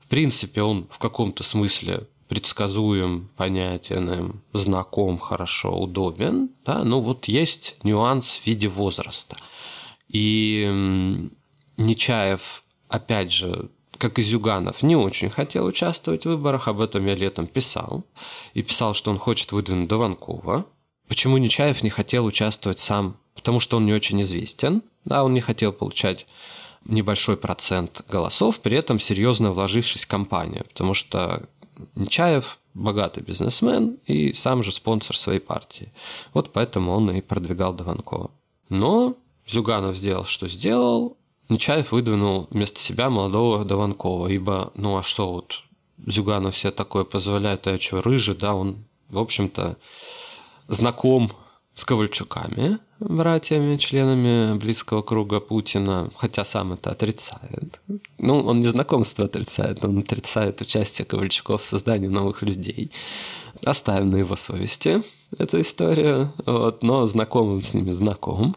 [0.00, 7.76] В принципе, он в каком-то смысле предсказуем, понятен, знаком, хорошо, удобен, да, но вот есть
[7.84, 9.36] нюанс в виде возраста.
[10.08, 11.30] И
[11.76, 17.14] Нечаев, опять же, как и Зюганов, не очень хотел участвовать в выборах, об этом я
[17.14, 18.04] летом писал.
[18.54, 20.66] И писал, что он хочет выдвинуть Дованкова.
[21.08, 23.16] Почему Нечаев не хотел участвовать сам?
[23.34, 24.82] Потому что он не очень известен.
[25.04, 26.26] Да, он не хотел получать
[26.84, 30.64] небольшой процент голосов, при этом серьезно вложившись в кампанию.
[30.64, 31.48] Потому что
[31.94, 35.92] Нечаев богатый бизнесмен и сам же спонсор своей партии.
[36.34, 38.30] Вот поэтому он и продвигал Дованкова.
[38.68, 39.16] Но
[39.46, 41.16] Зюганов сделал, что сделал,
[41.48, 45.62] Нечаев выдвинул вместо себя молодого Дованкова, ибо, ну а что вот,
[46.04, 49.76] Зюганов себе такое позволяет, а что, рыжий, да, он, в общем-то,
[50.68, 51.30] знаком
[51.74, 57.80] с Ковальчуками, братьями, членами близкого круга Путина, хотя сам это отрицает.
[58.18, 62.90] Ну, он не знакомство отрицает, он отрицает участие Ковальчуков в создании новых людей.
[63.64, 65.02] Оставим на его совести
[65.38, 68.56] эту историю, вот, но знакомым с ними знаком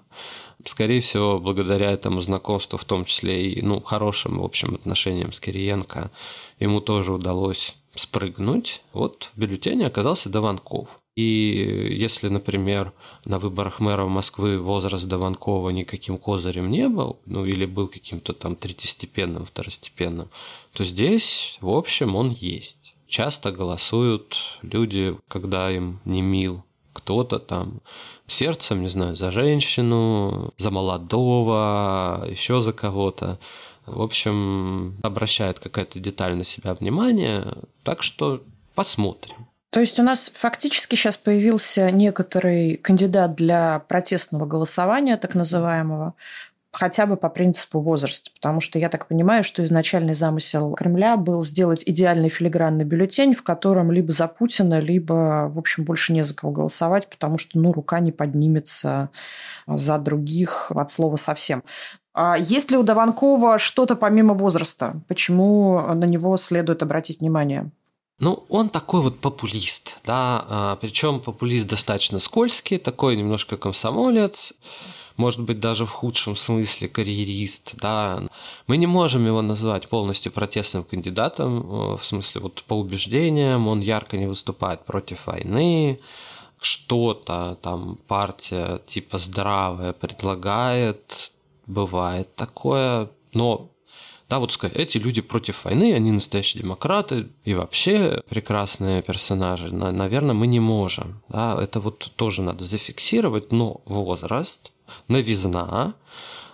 [0.65, 5.39] скорее всего, благодаря этому знакомству, в том числе и ну, хорошим, в общем, отношениям с
[5.39, 6.11] Кириенко,
[6.59, 8.81] ему тоже удалось спрыгнуть.
[8.93, 10.99] Вот в бюллетене оказался Дованков.
[11.19, 12.93] И если, например,
[13.25, 18.55] на выборах мэра Москвы возраст Дованкова никаким козырем не был, ну или был каким-то там
[18.55, 20.29] третьестепенным, второстепенным,
[20.71, 22.95] то здесь, в общем, он есть.
[23.07, 27.81] Часто голосуют люди, когда им не мил кто-то там
[28.25, 33.39] сердцем, не знаю, за женщину, за молодого, еще за кого-то.
[33.85, 38.41] В общем, обращает какая-то деталь на себя внимание, так что
[38.73, 39.48] посмотрим.
[39.71, 46.15] То есть у нас фактически сейчас появился некоторый кандидат для протестного голосования, так называемого,
[46.71, 51.43] хотя бы по принципу возраста, потому что я так понимаю, что изначальный замысел Кремля был
[51.43, 56.35] сделать идеальный филигранный бюллетень, в котором либо за Путина, либо, в общем, больше не за
[56.35, 59.09] кого голосовать, потому что, ну, рука не поднимется
[59.67, 61.63] за других от слова совсем.
[62.13, 65.01] А есть ли у Даванкова что-то помимо возраста?
[65.07, 67.71] Почему на него следует обратить внимание?
[68.19, 74.53] Ну, он такой вот популист, да, а, причем популист достаточно скользкий, такой немножко комсомолец,
[75.15, 78.23] может быть, даже в худшем смысле карьерист, да.
[78.67, 83.79] Мы не можем его назвать полностью протестным кандидатом, э, в смысле, вот по убеждениям, он
[83.79, 85.99] ярко не выступает против войны,
[86.59, 91.31] что-то там партия типа здравая предлагает,
[91.67, 93.69] бывает такое, но
[94.29, 99.73] да, вот сказать, эти люди против войны, они настоящие демократы и вообще прекрасные персонажи.
[99.73, 101.21] Наверное, мы не можем.
[101.29, 104.71] Да, это вот тоже надо зафиксировать, но возраст–
[105.07, 105.93] новизна,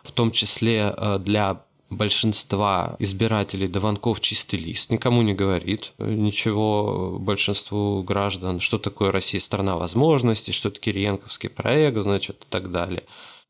[0.03, 8.01] в том числе э, для большинства избирателей Дованков чистый лист, никому не говорит ничего большинству
[8.03, 13.03] граждан, что такое Россия страна возможностей, что это Кириенковский проект, значит, и так далее.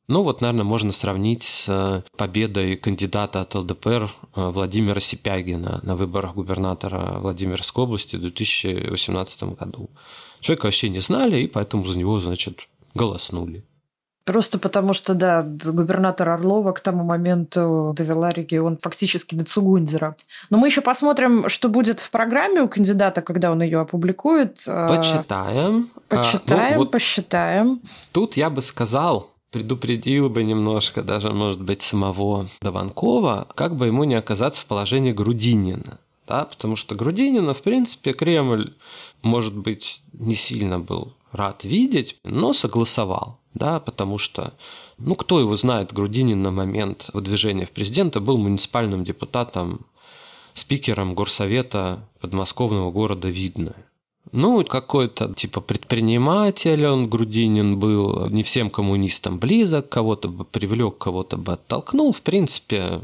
[0.07, 5.95] Ну вот, наверное, можно сравнить с э, победой кандидата от ЛДПР э, Владимира Сипягина на
[5.95, 9.89] выборах губернатора Владимирской области в 2018 году.
[10.41, 13.63] Человека вообще не знали, и поэтому за него, значит, голоснули.
[14.25, 20.15] Просто потому что, да, губернатор Орлова к тому моменту довела регион фактически до Цугундера.
[20.49, 24.63] Но мы еще посмотрим, что будет в программе у кандидата, когда он ее опубликует.
[24.65, 25.91] Почитаем.
[26.09, 27.81] Почитаем, а, ну, вот посчитаем.
[28.11, 34.03] Тут я бы сказал, предупредил бы немножко даже, может быть, самого Даванкова, как бы ему
[34.03, 35.97] не оказаться в положении Грудинина.
[36.27, 38.73] Да, потому что Грудинина, в принципе, Кремль,
[39.21, 44.53] может быть, не сильно был рад видеть, но согласовал да, потому что,
[44.97, 49.85] ну, кто его знает, Грудинин на момент выдвижения в президента был муниципальным депутатом,
[50.53, 53.87] спикером горсовета подмосковного города Видное.
[54.31, 61.37] Ну, какой-то типа предприниматель он, Грудинин, был не всем коммунистам близок, кого-то бы привлек, кого-то
[61.37, 63.01] бы оттолкнул, в принципе,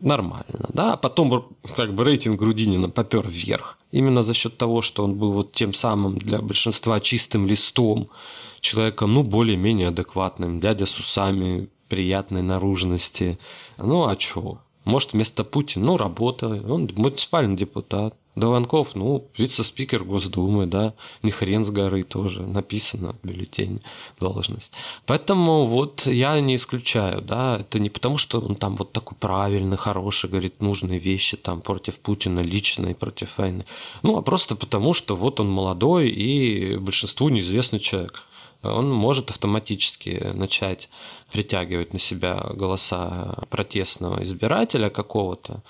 [0.00, 3.78] нормально, да, а потом как бы рейтинг Грудинина попер вверх.
[3.92, 8.08] Именно за счет того, что он был вот тем самым для большинства чистым листом,
[8.60, 13.38] человеком, ну, более-менее адекватным, дядя с усами, приятной наружности.
[13.78, 14.58] Ну, а чё?
[14.84, 18.14] Может, вместо Путина, ну, работа, он муниципальный депутат.
[18.36, 23.80] Дованков, ну, вице-спикер Госдумы, да, не хрен с горы тоже, написано в бюллетене
[24.20, 24.72] должность.
[25.06, 29.78] Поэтому вот я не исключаю, да, это не потому, что он там вот такой правильный,
[29.78, 33.64] хороший, говорит нужные вещи там против Путина лично и против войны.
[34.02, 38.22] Ну, а просто потому, что вот он молодой и большинству неизвестный человек
[38.62, 40.88] он может автоматически начать
[41.30, 45.62] притягивать на себя голоса протестного избирателя какого-то,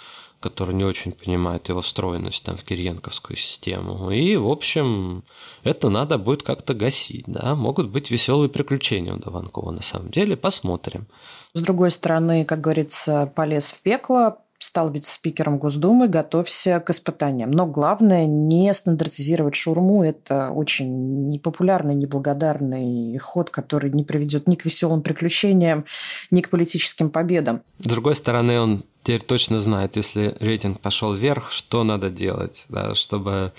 [0.46, 4.10] который не очень понимает его встроенность там, в кириенковскую систему.
[4.12, 5.24] И, в общем,
[5.64, 7.24] это надо будет как-то гасить.
[7.26, 7.56] Да?
[7.56, 10.36] Могут быть веселые приключения у Даванкова на самом деле.
[10.36, 11.08] Посмотрим.
[11.52, 17.50] С другой стороны, как говорится, полез в пекло, стал вице-спикером Госдумы, готовься к испытаниям.
[17.50, 20.02] Но главное не стандартизировать шурму.
[20.02, 25.84] Это очень непопулярный, неблагодарный ход, который не приведет ни к веселым приключениям,
[26.30, 27.62] ни к политическим победам.
[27.78, 32.94] С другой стороны, он теперь точно знает, если рейтинг пошел вверх, что надо делать, да,
[32.94, 33.52] чтобы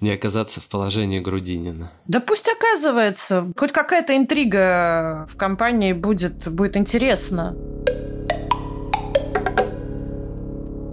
[0.00, 1.90] не оказаться в положении Грудинина.
[2.06, 3.52] Да пусть оказывается.
[3.56, 7.56] Хоть какая-то интрига в компании будет, будет интересно.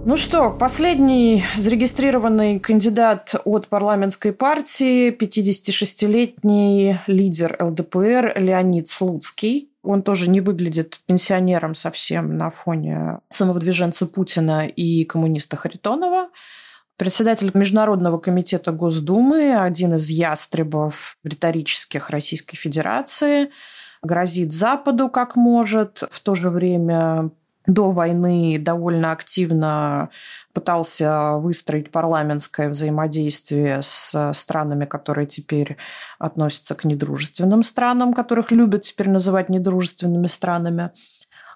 [0.02, 9.70] Ну что, последний зарегистрированный кандидат от парламентской партии, 56-летний лидер ЛДПР Леонид Слуцкий.
[9.82, 16.30] Он тоже не выглядит пенсионером совсем на фоне самовыдвиженца Путина и коммуниста Харитонова.
[16.96, 23.50] Председатель Международного комитета Госдумы, один из ястребов риторических Российской Федерации,
[24.02, 27.30] грозит Западу как может, в то же время
[27.66, 30.10] до войны довольно активно
[30.52, 35.76] пытался выстроить парламентское взаимодействие с странами, которые теперь
[36.18, 40.90] относятся к недружественным странам, которых любят теперь называть недружественными странами.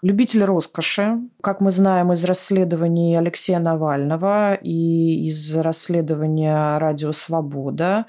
[0.03, 8.05] Любитель роскоши, как мы знаем из расследований Алексея Навального и из расследования «Радио Свобода»,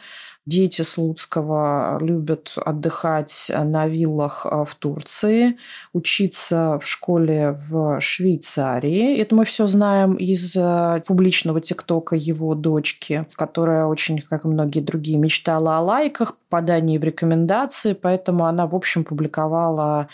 [0.45, 5.57] Дети Слуцкого любят отдыхать на виллах а, в Турции,
[5.91, 9.17] учиться в школе в Швейцарии.
[9.17, 14.81] Это мы все знаем из а, публичного тиктока его дочки, которая очень, как и многие
[14.81, 20.09] другие, мечтала о лайках, попадании в рекомендации, поэтому она, в общем, публиковала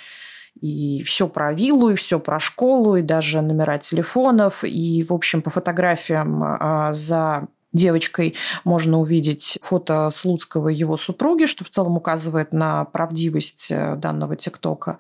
[0.61, 4.63] И все про виллу, и все про школу, и даже номера телефонов.
[4.63, 11.45] И, в общем, по фотографиям а, за девочкой можно увидеть фото Слуцкого и его супруги,
[11.45, 14.97] что в целом указывает на правдивость э, данного ТикТока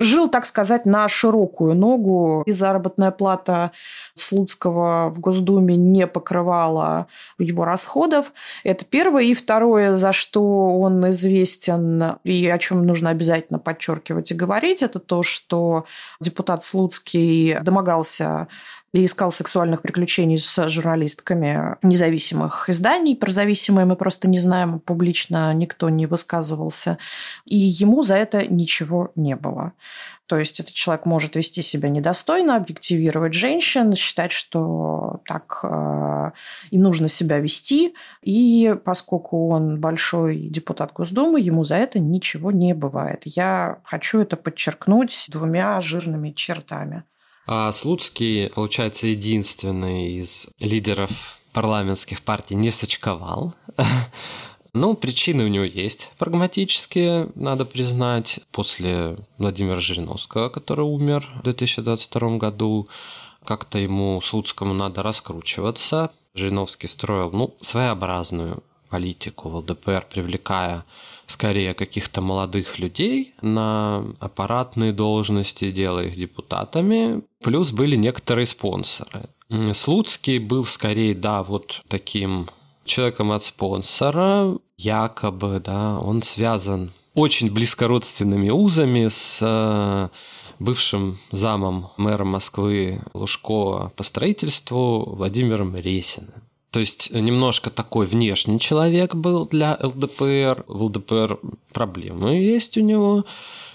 [0.00, 2.42] жил, так сказать, на широкую ногу.
[2.46, 3.70] И заработная плата
[4.14, 7.06] Слуцкого в Госдуме не покрывала
[7.38, 8.32] его расходов.
[8.64, 9.24] Это первое.
[9.24, 14.98] И второе, за что он известен, и о чем нужно обязательно подчеркивать и говорить, это
[14.98, 15.84] то, что
[16.20, 18.48] депутат Слуцкий домогался
[18.92, 23.14] и искал сексуальных приключений с журналистками независимых изданий.
[23.14, 26.98] Про зависимые мы просто не знаем, публично никто не высказывался.
[27.44, 29.72] И ему за это ничего не было.
[30.26, 36.30] То есть этот человек может вести себя недостойно, объективировать женщин, считать, что так э,
[36.70, 37.94] и нужно себя вести.
[38.22, 43.22] И поскольку он большой депутат Госдумы, ему за это ничего не бывает.
[43.24, 47.02] Я хочу это подчеркнуть двумя жирными чертами.
[47.46, 51.10] А Слуцкий, получается, единственный из лидеров
[51.52, 53.54] парламентских партий не сочковал.
[54.72, 58.40] Ну, причины у него есть прагматические, надо признать.
[58.52, 62.88] После Владимира Жириновского, который умер в 2022 году,
[63.44, 66.10] как-то ему, Слуцкому, надо раскручиваться.
[66.34, 70.84] Жириновский строил, ну, своеобразную политику в ЛДПР, привлекая
[71.26, 77.22] скорее каких-то молодых людей на аппаратные должности, делая их депутатами.
[77.42, 79.28] Плюс были некоторые спонсоры.
[79.72, 82.48] Слуцкий был скорее, да, вот таким
[82.84, 90.08] человеком от спонсора, якобы, да, он связан очень близко родственными узами с э,
[90.58, 96.42] бывшим замом мэра Москвы Лужко по строительству Владимиром Ресиным.
[96.70, 100.64] То есть немножко такой внешний человек был для ЛДПР.
[100.68, 101.40] В ЛДПР
[101.72, 103.24] проблемы есть у него.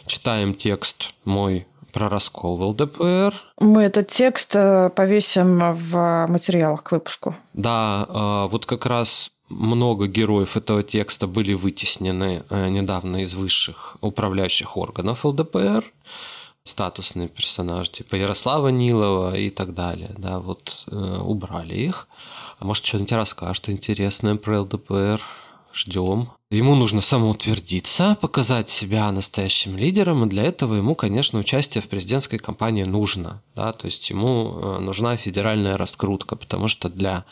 [0.05, 3.33] Читаем текст мой про раскол в ЛДПР.
[3.57, 7.35] Мы этот текст э, повесим в материалах к выпуску.
[7.53, 13.95] Да, э, вот как раз много героев этого текста были вытеснены э, недавно из высших
[14.01, 15.85] управляющих органов ЛДПР
[16.65, 22.07] статусные персонажи, типа Ярослава Нилова и так далее, да, вот э, убрали их.
[22.59, 25.21] А может, что-нибудь расскажет интересное про ЛДПР.
[25.75, 26.29] Ждем.
[26.51, 32.37] Ему нужно самоутвердиться, показать себя настоящим лидером, и для этого ему, конечно, участие в президентской
[32.37, 33.41] кампании нужно.
[33.55, 33.73] Да?
[33.73, 37.25] То есть ему э, нужна федеральная раскрутка, потому что для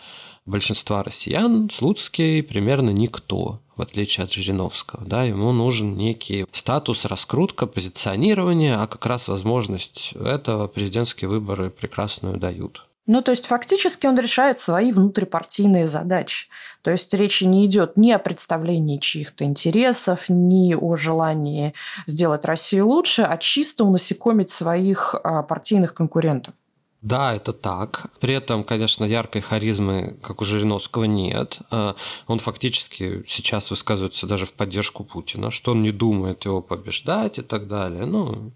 [0.45, 5.05] большинства россиян Слуцкий примерно никто, в отличие от Жириновского.
[5.05, 5.23] Да?
[5.23, 12.85] Ему нужен некий статус, раскрутка, позиционирование, а как раз возможность этого президентские выборы прекрасную дают.
[13.05, 16.47] Ну, то есть фактически он решает свои внутрипартийные задачи.
[16.83, 21.73] То есть речи не идет ни о представлении чьих-то интересов, ни о желании
[22.07, 26.53] сделать Россию лучше, а чисто унасекомить своих а, партийных конкурентов.
[27.01, 28.05] Да, это так.
[28.21, 31.59] При этом, конечно, яркой харизмы, как у Жириновского, нет.
[31.69, 31.97] А,
[32.27, 37.41] он фактически сейчас высказывается даже в поддержку Путина, что он не думает его побеждать и
[37.41, 38.05] так далее.
[38.05, 38.53] Ну,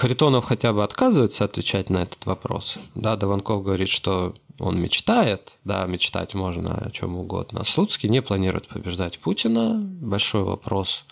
[0.00, 2.78] Харитонов хотя бы отказывается отвечать на этот вопрос.
[2.94, 7.64] Да, Даванков говорит, что он мечтает, да, мечтать можно о чем угодно.
[7.64, 9.78] Слуцкий не планирует побеждать Путина.
[9.78, 11.04] Большой вопрос,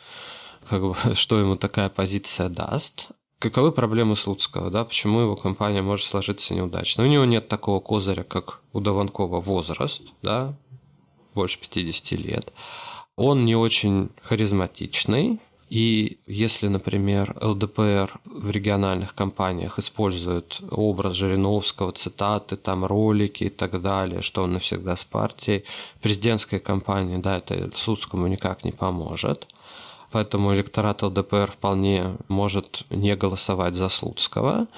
[0.66, 3.10] как бы, что ему такая позиция даст.
[3.38, 7.04] Каковы проблемы Слуцкого, да, почему его компания может сложиться неудачно?
[7.04, 10.56] У него нет такого козыря, как у Даванкова возраст, да,
[11.34, 12.54] больше 50 лет.
[13.16, 22.56] Он не очень харизматичный, и если, например, ЛДПР в региональных компаниях использует образ Жириновского, цитаты,
[22.56, 25.64] там ролики и так далее, что он навсегда с партией,
[26.00, 29.46] президентская кампания, да, это Слуцкому никак не поможет.
[30.10, 34.68] Поэтому электорат ЛДПР вполне может не голосовать за Слуцкого,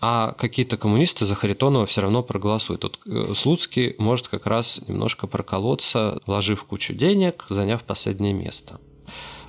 [0.00, 2.82] а какие-то коммунисты за Харитонова все равно проголосуют.
[2.82, 8.78] Тут э, Слуцкий может как раз немножко проколоться, вложив кучу денег, заняв последнее место.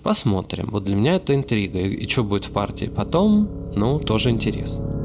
[0.03, 0.69] Посмотрим.
[0.71, 1.79] Вот для меня это интрига.
[1.79, 4.99] И что будет в партии потом, ну, тоже интересно.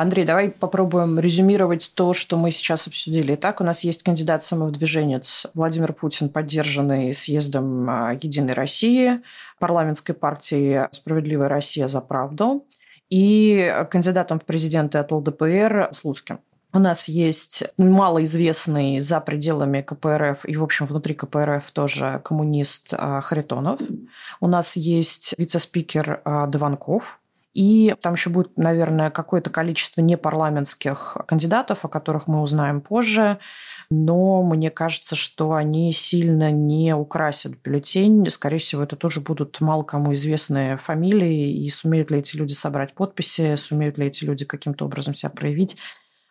[0.00, 3.34] Андрей, давай попробуем резюмировать то, что мы сейчас обсудили.
[3.34, 9.20] Итак, у нас есть кандидат самовыдвиженец Владимир Путин, поддержанный съездом а, «Единой России»,
[9.58, 12.64] парламентской партии «Справедливая Россия за правду»
[13.10, 16.40] и кандидатом в президенты от ЛДПР Слуцким.
[16.72, 23.20] У нас есть малоизвестный за пределами КПРФ и, в общем, внутри КПРФ тоже коммунист а,
[23.20, 23.80] Харитонов.
[24.40, 27.18] У нас есть вице-спикер а, Дованков.
[27.52, 33.40] И там еще будет, наверное, какое-то количество непарламентских кандидатов, о которых мы узнаем позже.
[33.90, 38.30] но мне кажется, что они сильно не украсят бюллетень.
[38.30, 42.94] Скорее всего, это тоже будут мало кому известные фамилии, и сумеют ли эти люди собрать
[42.94, 45.76] подписи, сумеют ли эти люди каким-то образом себя проявить.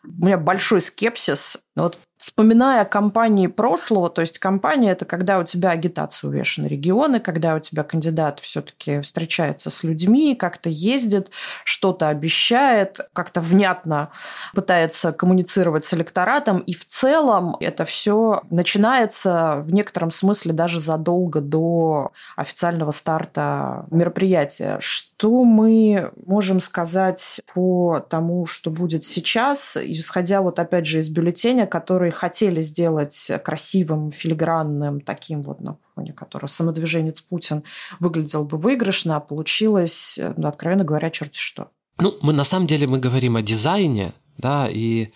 [0.04, 1.64] У меня большой скепсис.
[1.82, 7.56] Вот Вспоминая кампании прошлого, то есть кампания– это когда у тебя агитация увешана регионы, когда
[7.56, 11.32] у тебя кандидат все-таки встречается с людьми, как-то ездит,
[11.64, 14.10] что-то обещает, как-то внятно
[14.54, 21.40] пытается коммуницировать с электоратом, и в целом это все начинается в некотором смысле даже задолго
[21.40, 24.76] до официального старта мероприятия.
[24.82, 31.66] Что мы можем сказать по тому, что будет сейчас, исходя вот опять же из бюллетеня,
[31.70, 37.64] которые хотели сделать красивым, филигранным, таким вот на фоне которого самодвиженец Путин
[38.00, 41.70] выглядел бы выигрышно, а получилось, ну, откровенно говоря, черти что.
[41.98, 45.12] Ну, мы на самом деле мы говорим о дизайне, да, и,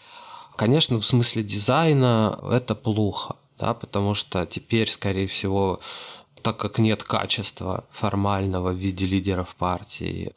[0.58, 5.80] конечно, в смысле дизайна это плохо, да, потому что теперь, скорее всего,
[6.42, 10.34] так как нет качества формального в виде лидеров партии,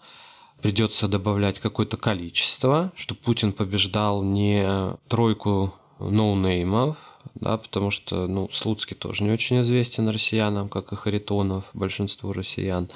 [0.62, 6.96] придется добавлять какое-то количество, чтобы Путин побеждал не тройку ноунеймов,
[7.34, 12.90] да, потому что, ну, Слуцкий тоже не очень известен россиянам, как и Харитонов, большинству россиян.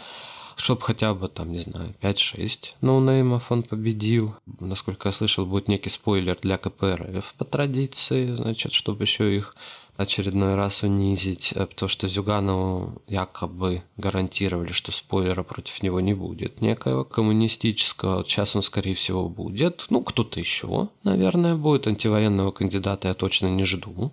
[0.57, 4.35] Чтобы хотя бы, там, не знаю, 5-6 ноунеймов он победил.
[4.61, 9.55] Насколько я слышал, будет некий спойлер для КПРФ по традиции, значит, чтобы еще их
[10.01, 16.61] очередной раз унизить, э, потому что Зюганову якобы гарантировали, что спойлера против него не будет
[16.61, 18.17] некоего коммунистического.
[18.17, 19.87] Вот сейчас он, скорее всего, будет.
[19.91, 21.87] Ну, кто-то еще, наверное, будет.
[21.87, 24.13] Антивоенного кандидата я точно не жду.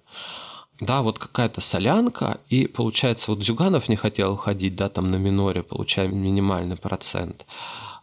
[0.79, 5.63] Да, вот какая-то солянка, и получается, вот Зюганов не хотел уходить, да, там на миноре,
[5.63, 7.47] получая минимальный процент,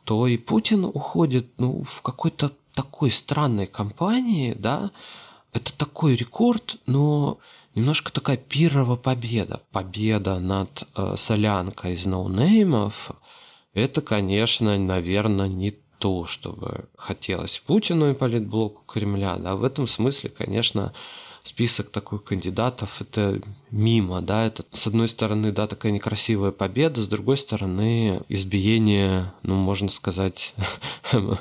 [0.04, 4.90] то и Путин уходит, ну, в какой-то такой странной компании, да,
[5.52, 7.38] это такой рекорд, но
[7.74, 9.62] немножко такая пирова победа.
[9.72, 13.10] Победа над э, солянкой из ноунеймов.
[13.72, 19.36] Это, конечно, наверное, не то, чтобы хотелось Путину и политблоку Кремля.
[19.36, 20.92] Да, в этом смысле, конечно,
[21.42, 27.08] список такой кандидатов это мимо, да, это с одной стороны, да, такая некрасивая победа, с
[27.08, 30.54] другой стороны избиение, ну, можно сказать,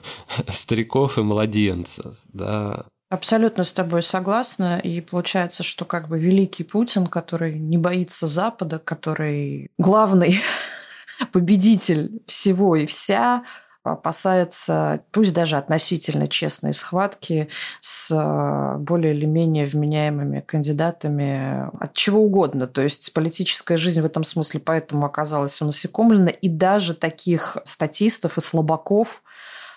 [0.49, 4.79] стариков и младенцев, да, Абсолютно с тобой согласна.
[4.79, 10.41] И получается, что как бы великий Путин, который не боится Запада, который главный
[11.31, 13.43] победитель всего и вся,
[13.83, 17.49] опасается, пусть даже относительно честной схватки
[17.81, 22.65] с э, более или менее вменяемыми кандидатами от чего угодно.
[22.65, 26.29] То есть политическая жизнь в этом смысле поэтому оказалась унасекомлена.
[26.29, 29.21] И даже таких статистов и слабаков,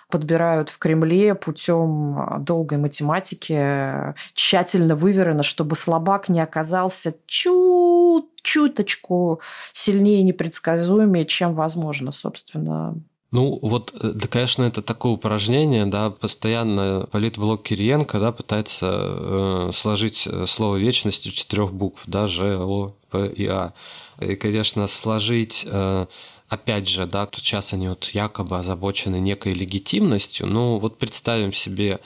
[0.09, 9.41] подбирают в Кремле путем а, долгой математики, тщательно выверено, чтобы слабак не оказался чуть чуточку
[9.73, 12.95] сильнее непредсказуемее, чем возможно, собственно,
[13.33, 19.71] ну, вот, э, да, конечно, это такое упражнение, да, постоянно политблок Кириенко, да, пытается э,
[19.75, 23.73] сложить э, слово вечность из четырех букв, да, Ж, О, П и А.
[24.21, 26.07] И, конечно, сложить э,
[26.49, 32.01] опять же, да, тут сейчас они вот якобы озабочены некой легитимностью, ну вот представим себе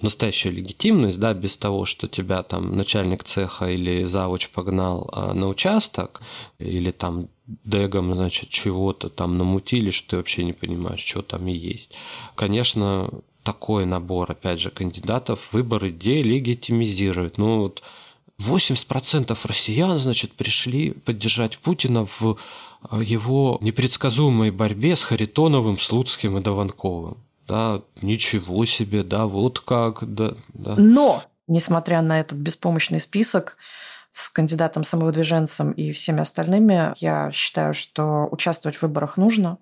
[0.00, 5.48] настоящую легитимность, да, без того, что тебя там начальник цеха или завуч погнал а, на
[5.48, 6.22] участок,
[6.58, 7.28] или там
[7.64, 11.96] дегом, значит, чего-то там намутили, что ты вообще не понимаешь, что там и есть.
[12.34, 13.10] Конечно,
[13.42, 17.38] такой набор, опять же, кандидатов выборы делегитимизирует.
[17.38, 17.82] Ну вот
[18.38, 22.36] 80% россиян, значит, пришли поддержать Путина в
[22.92, 27.18] его непредсказуемой борьбе с Харитоновым, Слуцким и Даванковым.
[27.46, 30.74] Да, ничего себе, да, вот как, да, да.
[30.76, 33.56] Но, несмотря на этот беспомощный список,
[34.10, 39.58] с кандидатом самовыдвиженцем и всеми остальными, я считаю, что участвовать в выборах нужно.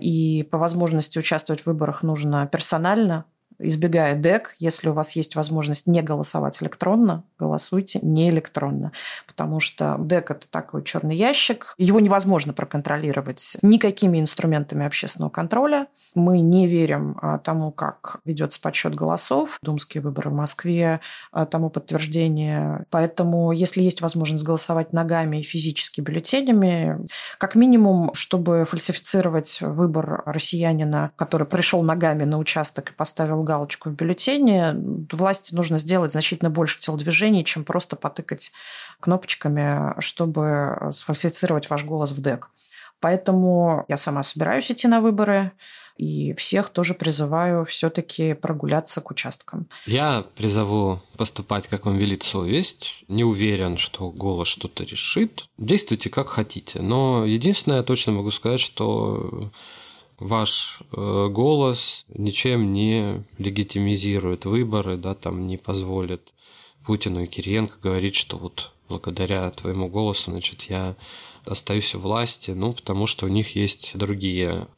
[0.00, 3.24] И по возможности участвовать в выборах нужно персонально,
[3.62, 4.54] избегая ДЭК.
[4.58, 8.92] Если у вас есть возможность не голосовать электронно, голосуйте не электронно.
[9.26, 11.74] Потому что ДЭК– это такой черный ящик.
[11.78, 15.86] Его невозможно проконтролировать никакими инструментами общественного контроля.
[16.14, 19.58] Мы не верим а, тому, как ведется подсчет голосов.
[19.62, 21.00] Думские выборы в Москве
[21.30, 22.84] а, тому подтверждение.
[22.90, 27.06] Поэтому, если есть возможность голосовать ногами и физически бюллетенями,
[27.38, 33.92] как минимум, чтобы фальсифицировать выбор россиянина, который пришел ногами на участок и поставил галочку в
[33.92, 34.74] бюллетене,
[35.12, 38.52] власти нужно сделать значительно больше телодвижений, чем просто потыкать
[39.00, 42.50] кнопочками, чтобы сфальсифицировать ваш голос в ДЭК.
[43.00, 45.52] Поэтому я сама собираюсь идти на выборы.
[45.98, 49.66] И всех тоже призываю все-таки прогуляться к участкам.
[49.86, 53.04] Я призову поступать, как вам велит совесть.
[53.08, 55.48] Не уверен, что голос что-то решит.
[55.58, 56.80] Действуйте как хотите.
[56.80, 59.50] Но единственное, я точно могу сказать, что
[60.22, 66.32] ваш э, голос ничем не легитимизирует выборы, да, там не позволит
[66.86, 70.96] Путину и Кириенко говорить, что вот благодаря твоему голосу, значит, я
[71.44, 74.68] остаюсь у власти, ну, потому что у них есть другие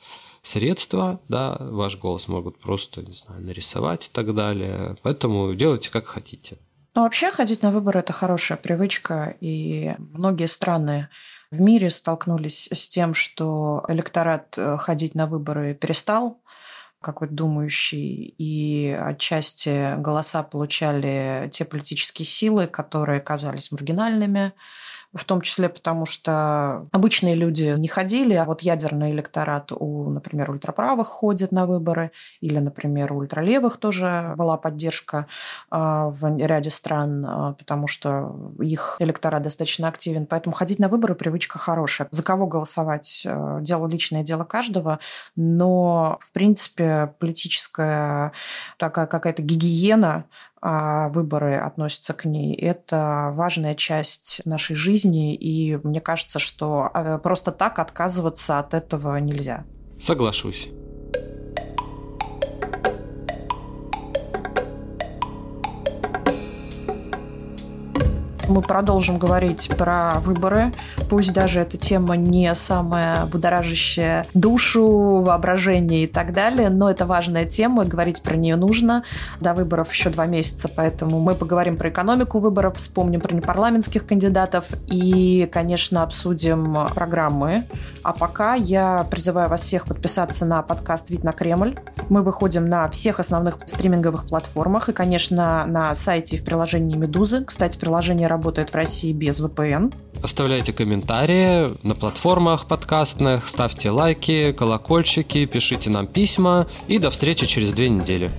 [0.43, 4.97] средства, да, ваш голос могут просто, не знаю, нарисовать и так далее.
[5.03, 6.59] Поэтому делайте как хотите.
[6.95, 11.09] Ну, вообще ходить на выборы– это хорошая привычка, и многие страны
[11.55, 16.41] в мире столкнулись с тем, что электорат э, ходить на выборы перестал,
[17.01, 24.53] какой-то думающий, и отчасти голоса получали те политические силы, которые казались маргинальными,
[25.15, 30.51] в том числе потому, что обычные люди не ходили, а вот ядерный электорат у, например,
[30.51, 32.11] ультраправых ходит на выборы,
[32.41, 35.27] или, например, у ультралевых тоже была поддержка
[35.71, 40.27] а, в ряде стран, а, потому что их электорат достаточно активен.
[40.27, 42.09] Поэтому ходить на выборы привычка хорошая.
[42.11, 44.99] За кого голосовать э,– дело личное, дело каждого,
[45.37, 48.33] но, в принципе, политическая
[48.79, 50.25] такая какая-то гигиена
[50.67, 52.55] а выборы относятся к ней.
[52.55, 59.19] Это важная часть нашей жизни, и мне кажется, что а, просто так отказываться от этого
[59.19, 59.65] нельзя.
[60.01, 60.71] Соглашусь.
[68.49, 70.73] Мы продолжим говорить про выборы.
[71.09, 77.47] Пусть даже эта тема не самая будоражащая душу, воображение и так далее, но это важная
[77.47, 79.05] тема, говорить про нее нужно.
[79.41, 84.67] До выборов еще два месяца, поэтому мы поговорим про экономику выборов, вспомним про непарламентских кандидатов
[84.89, 87.67] и, конечно, обсудим программы.
[88.03, 91.79] А пока я призываю вас всех подписаться на подкаст «Вид на Кремль».
[92.11, 97.45] Мы выходим на всех основных стриминговых платформах и, конечно, на сайте и в приложении «Медузы».
[97.45, 99.93] Кстати, приложение работает в России без VPN.
[100.23, 107.73] Оставляйте комментарии на платформах подкастных, ставьте лайки, колокольчики, пишите нам письма и до встречи через
[107.73, 108.31] две недели.